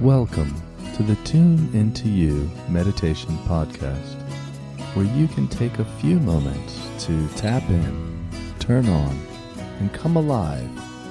Welcome 0.00 0.54
to 0.96 1.02
the 1.02 1.14
Tune 1.26 1.68
Into 1.74 2.08
You 2.08 2.50
Meditation 2.70 3.36
Podcast, 3.46 4.14
where 4.94 5.04
you 5.04 5.28
can 5.28 5.46
take 5.46 5.78
a 5.78 5.84
few 5.84 6.18
moments 6.18 6.80
to 7.04 7.28
tap 7.36 7.62
in, 7.68 8.30
turn 8.58 8.88
on, 8.88 9.20
and 9.78 9.92
come 9.92 10.16
alive 10.16 10.66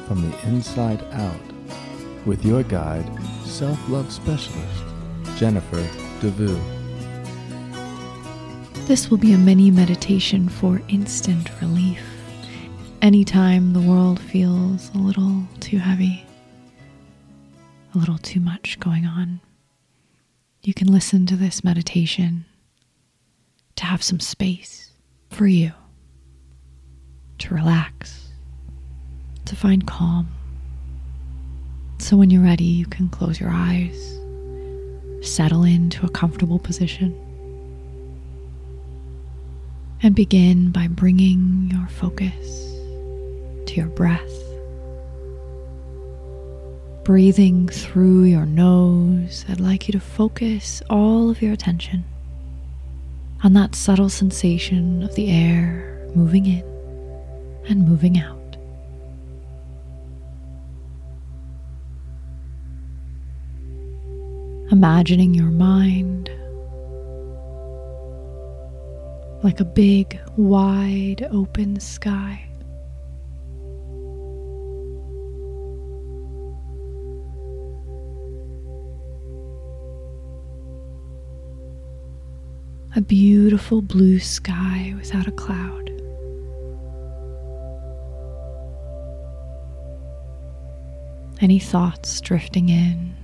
from 0.08 0.28
the 0.28 0.48
inside 0.48 1.04
out 1.12 1.40
with 2.26 2.44
your 2.44 2.64
guide, 2.64 3.08
self 3.46 3.78
love 3.90 4.12
specialist, 4.12 4.84
Jennifer 5.38 5.88
DeVue. 6.20 6.60
This 8.88 9.12
will 9.12 9.20
be 9.20 9.34
a 9.34 9.38
mini 9.38 9.70
meditation 9.70 10.50
for 10.50 10.82
instant 10.88 11.52
relief. 11.62 12.02
Anytime 13.04 13.74
the 13.74 13.82
world 13.82 14.20
feels 14.20 14.90
a 14.96 14.98
little 14.98 15.44
too 15.60 15.78
heavy, 15.78 16.26
a 17.94 17.98
little 17.98 18.18
too 18.18 18.40
much 18.40 18.80
going 18.80 19.06
on, 19.06 19.42
you 20.62 20.74
can 20.74 20.92
listen 20.92 21.26
to 21.26 21.36
this 21.36 21.64
meditation 21.64 22.46
to 23.76 23.86
have 23.86 24.04
some 24.04 24.20
space 24.20 24.92
for 25.30 25.48
you, 25.48 25.72
to 27.40 27.54
relax, 27.54 28.30
to 29.46 29.56
find 29.56 29.88
calm. 29.88 30.28
So 31.98 32.18
when 32.18 32.30
you're 32.30 32.44
ready, 32.44 32.66
you 32.66 32.86
can 32.86 33.10
close 33.10 33.40
your 33.40 33.52
eyes, 33.52 34.20
settle 35.22 35.64
into 35.64 36.06
a 36.06 36.10
comfortable 36.10 36.60
position, 36.60 37.18
and 40.02 40.16
begin 40.16 40.72
by 40.72 40.88
bringing 40.88 41.70
your 41.72 41.88
focus 41.88 42.74
to 43.66 43.74
your 43.76 43.88
breath 43.88 44.49
breathing 47.10 47.68
through 47.68 48.22
your 48.22 48.46
nose, 48.46 49.44
I'd 49.50 49.60
like 49.60 49.88
you 49.88 49.94
to 49.94 50.00
focus 50.00 50.84
all 50.92 51.32
of 51.32 51.42
your 51.42 51.52
attention 51.52 52.06
on 53.44 53.54
that 53.54 53.74
subtle 53.74 54.10
sensation 54.10 55.02
of 55.02 55.16
the 55.16 55.32
air 55.32 56.08
moving 56.14 56.46
in 56.46 56.64
and 57.68 57.90
moving 57.90 58.20
out. 58.20 58.58
Imagining 64.72 65.34
your 65.34 65.50
mind 65.50 66.30
like 69.42 69.60
a 69.60 69.66
big, 69.66 70.20
wide 70.38 71.28
open 71.32 71.80
sky. 71.80 72.49
A 82.96 83.02
beautiful 83.02 83.84
blue 83.84 84.18
sky 84.20 84.94
without 84.98 85.28
a 85.28 85.32
cloud. 85.32 85.92
Any 91.40 91.60
thoughts 91.60 92.20
drifting 92.20 92.70
in 92.70 93.16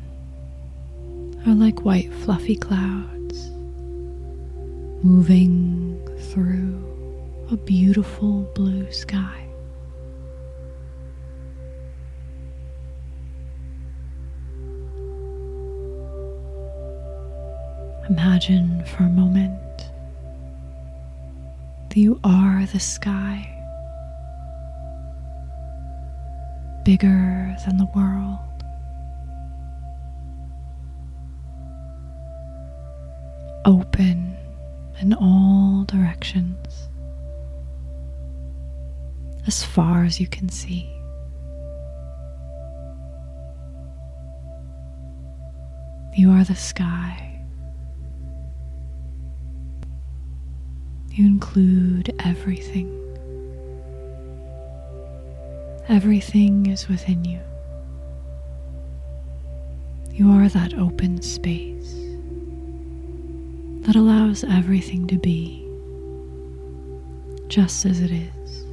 are 1.47 1.55
like 1.55 1.83
white 1.83 2.13
fluffy 2.13 2.55
clouds 2.55 3.49
moving 5.03 5.99
through 6.31 7.47
a 7.51 7.57
beautiful 7.57 8.43
blue 8.53 8.91
sky. 8.91 9.44
Imagine 18.07 18.83
for 18.85 19.03
a 19.03 19.09
moment 19.09 19.91
that 21.89 21.97
you 21.97 22.19
are 22.23 22.65
the 22.67 22.79
sky, 22.79 23.51
bigger 26.83 27.55
than 27.65 27.77
the 27.77 27.87
world. 27.95 28.39
Open 33.65 34.37
in 35.01 35.13
all 35.15 35.83
directions, 35.85 36.89
as 39.47 39.63
far 39.63 40.03
as 40.03 40.19
you 40.19 40.27
can 40.27 40.47
see. 40.49 40.91
You 46.13 46.29
are 46.31 46.43
the 46.43 46.55
sky. 46.55 47.34
You 51.15 51.27
include 51.27 52.13
everything. 52.25 52.91
Everything 55.87 56.65
is 56.65 56.89
within 56.89 57.23
you. 57.23 57.39
You 60.11 60.29
are 60.31 60.49
that 60.49 60.73
open 60.73 61.21
space 61.21 61.93
that 63.85 63.95
allows 63.95 64.43
everything 64.43 65.07
to 65.07 65.17
be 65.17 65.65
just 67.47 67.85
as 67.85 68.01
it 68.01 68.11
is. 68.11 68.65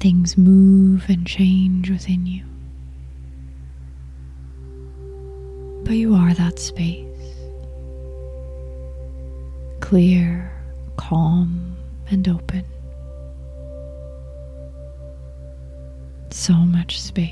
Things 0.00 0.36
move 0.36 1.04
and 1.08 1.24
change 1.24 1.88
within 1.88 2.26
you. 2.26 2.42
But 5.84 5.94
you 5.94 6.16
are 6.16 6.34
that 6.34 6.58
space 6.58 7.05
clear, 9.88 10.50
calm, 10.96 11.76
and 12.10 12.26
open. 12.26 12.64
So 16.32 16.54
much 16.54 17.00
space. 17.00 17.30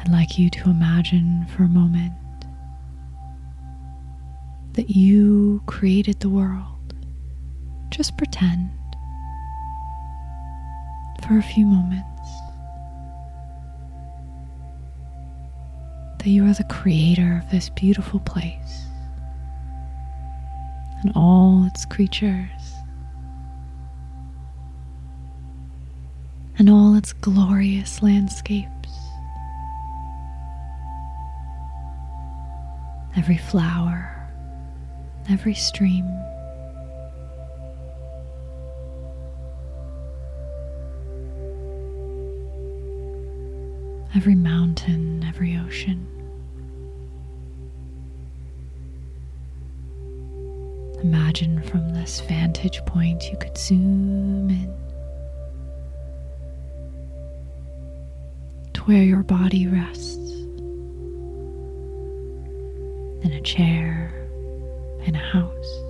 I'd 0.00 0.08
like 0.10 0.40
you 0.40 0.50
to 0.50 0.70
imagine 0.70 1.46
for 1.56 1.62
a 1.62 1.68
moment 1.68 2.14
that 4.72 4.90
you 4.90 5.62
created 5.66 6.18
the 6.18 6.28
world. 6.28 6.94
Just 7.90 8.16
pretend 8.18 8.70
for 11.24 11.38
a 11.38 11.42
few 11.42 11.64
moments. 11.64 12.09
That 16.20 16.28
you 16.28 16.44
are 16.44 16.52
the 16.52 16.64
creator 16.64 17.40
of 17.42 17.50
this 17.50 17.70
beautiful 17.70 18.20
place 18.20 18.84
and 21.00 21.10
all 21.16 21.64
its 21.66 21.86
creatures 21.86 22.74
and 26.58 26.68
all 26.68 26.94
its 26.94 27.14
glorious 27.14 28.02
landscapes. 28.02 28.68
Every 33.16 33.38
flower, 33.38 34.28
every 35.30 35.54
stream. 35.54 36.06
Every 44.14 44.34
mountain, 44.34 45.24
every 45.28 45.56
ocean. 45.56 46.06
Imagine 51.02 51.62
from 51.62 51.94
this 51.94 52.20
vantage 52.20 52.84
point 52.86 53.30
you 53.30 53.36
could 53.38 53.56
zoom 53.56 54.50
in 54.50 54.74
to 58.74 58.80
where 58.82 59.02
your 59.02 59.22
body 59.22 59.66
rests 59.66 60.16
in 63.22 63.32
a 63.32 63.40
chair, 63.42 64.12
in 65.04 65.14
a 65.14 65.18
house. 65.18 65.80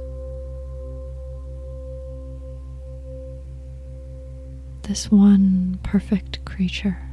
This 4.83 5.11
one 5.11 5.79
perfect 5.83 6.45
creature. 6.45 7.10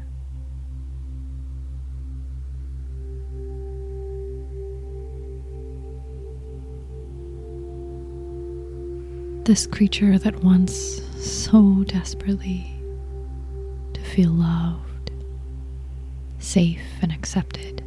This 9.48 9.66
creature 9.66 10.20
that 10.20 10.44
wants 10.44 11.02
so 11.26 11.86
desperately 11.86 12.70
to 13.94 14.02
feel 14.02 14.32
loved, 14.32 15.10
safe, 16.38 16.82
and 17.02 17.14
accepted. 17.14 17.82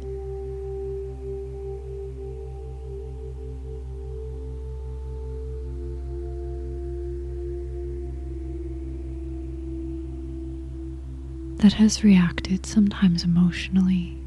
That 11.57 11.73
has 11.73 12.03
reacted 12.03 12.65
sometimes 12.65 13.23
emotionally 13.23 14.17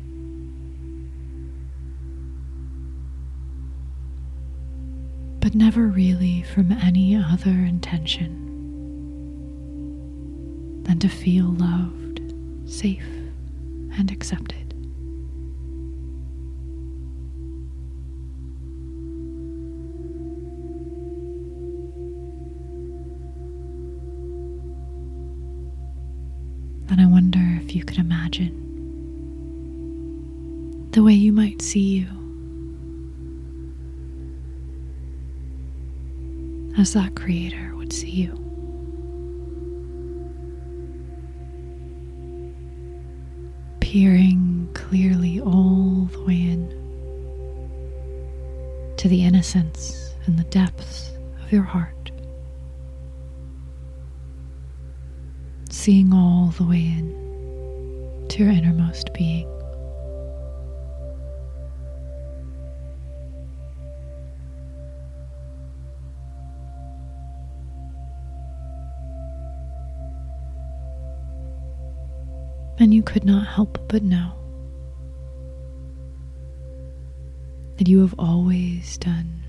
But 5.45 5.55
never 5.55 5.89
really 5.89 6.43
from 6.43 6.73
any 6.73 7.15
other 7.15 7.51
intention 7.51 8.33
than 10.85 10.99
to 11.01 11.09
feel 11.11 11.53
loved, 11.59 12.23
safe, 12.65 13.07
and 13.99 14.11
accepted. 14.11 14.73
Then 26.87 27.01
I 27.01 27.07
wonder 27.07 27.61
if 27.63 27.77
you 27.77 27.85
could 27.85 27.99
imagine 27.99 28.63
the 30.93 31.03
way 31.03 31.13
you 31.13 31.35
might 31.35 31.61
see 31.61 31.99
you 31.99 32.14
as 36.77 36.93
that 36.93 37.15
creator 37.15 37.73
would 37.77 37.93
see 37.93 38.11
you. 38.11 38.41
Peering 43.81 44.69
clearly 44.75 45.41
all 45.41 46.09
the 46.13 46.23
way 46.23 46.35
in 46.35 46.69
to 48.97 49.09
the 49.09 49.25
innocence 49.25 50.15
and 50.27 50.39
the 50.39 50.45
depths 50.45 51.13
of 51.43 51.53
your 51.53 51.63
heart. 51.63 52.11
Seeing 55.71 56.13
all 56.13 56.49
the 56.57 56.65
way 56.65 56.81
in 56.81 58.27
to 58.31 58.43
your 58.43 58.53
innermost 58.53 59.13
being. 59.15 59.54
And 72.79 72.93
you 72.93 73.03
could 73.03 73.25
not 73.25 73.47
help 73.47 73.79
but 73.89 74.03
know 74.03 74.33
that 77.77 77.89
you 77.89 78.01
have 78.01 78.15
always 78.19 78.99
done 78.99 79.43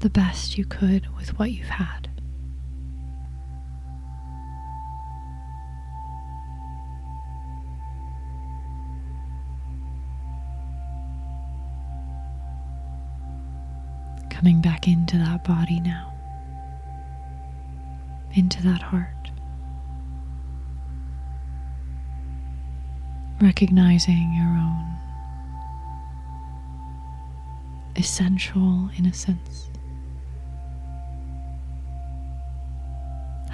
the 0.00 0.10
best 0.10 0.56
you 0.56 0.64
could 0.64 1.06
with 1.16 1.38
what 1.38 1.50
you've 1.50 1.68
had. 1.68 2.08
Coming 14.30 14.60
back 14.60 14.86
into 14.86 15.16
that 15.18 15.44
body 15.44 15.80
now, 15.80 16.12
into 18.34 18.62
that 18.62 18.82
heart. 18.82 19.15
Recognizing 23.40 24.32
your 24.34 24.46
own 24.46 24.96
essential 27.96 28.90
innocence. 28.98 29.70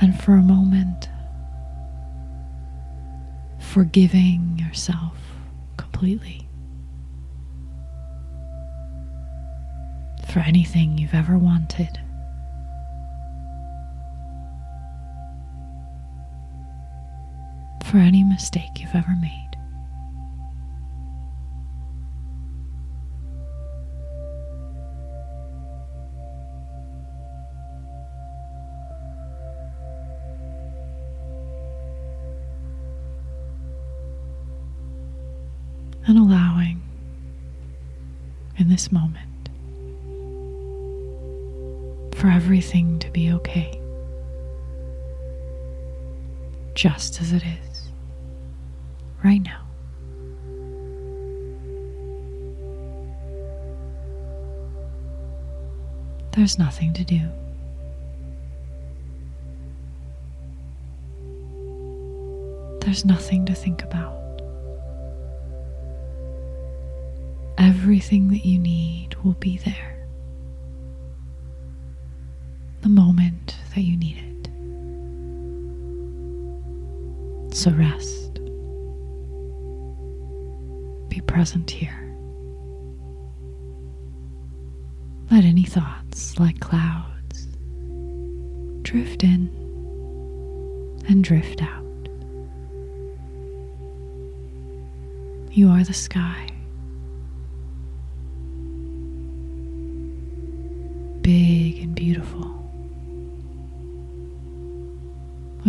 And 0.01 0.19
for 0.21 0.33
a 0.33 0.43
moment, 0.43 1.09
forgiving 3.59 4.59
yourself 4.59 5.17
completely 5.77 6.49
for 10.33 10.41
anything 10.41 10.99
you've 10.99 11.15
ever 11.15 11.39
wanted. 11.39 11.99
For 17.85 17.99
any 17.99 18.25
mistake 18.25 18.81
you've 18.81 18.95
ever 18.95 19.15
made. 19.21 19.52
And 36.07 36.19
allowing 36.19 36.81
in 38.59 38.69
this 38.69 38.91
moment 38.91 39.49
for 42.15 42.29
everything 42.29 42.99
to 42.99 43.11
be 43.11 43.31
okay, 43.33 43.81
just 46.75 47.21
as 47.21 47.33
it 47.33 47.43
is 47.45 47.89
right 49.25 49.43
now. 49.43 49.59
There's 56.33 56.59
nothing 56.59 56.95
to 56.95 57.05
do. 57.05 57.21
There's 62.81 63.05
nothing 63.05 63.45
to 63.47 63.55
think 63.55 63.83
about. 63.83 64.22
Everything 67.83 68.29
that 68.29 68.47
you 68.47 68.61
need 68.61 69.13
will 69.25 69.35
be 69.41 69.59
there 69.59 70.07
the 72.83 72.89
moment 72.89 73.57
that 73.75 73.81
you 73.81 73.97
need 73.97 74.19
it. 74.19 74.47
So 77.53 77.73
rest. 77.73 78.35
Be 81.09 81.21
present 81.27 81.69
here. 81.73 82.15
Let 85.33 85.43
any 85.43 85.65
thoughts 85.65 86.39
like 86.39 86.61
clouds 86.61 87.49
drift 88.83 89.25
in 89.25 89.51
and 91.09 91.25
drift 91.25 91.61
out. 91.61 91.83
You 95.51 95.69
are 95.71 95.83
the 95.83 95.93
sky. 95.93 96.52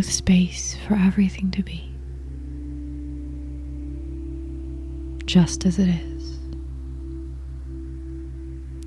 With 0.04 0.12
space 0.12 0.76
for 0.86 0.96
everything 0.96 1.50
to 1.50 1.64
be, 1.64 1.90
just 5.26 5.66
as 5.66 5.80
it 5.80 5.88
is, 5.88 6.40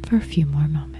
for 0.06 0.16
a 0.16 0.20
few 0.20 0.44
more 0.44 0.68
moments. 0.68 0.95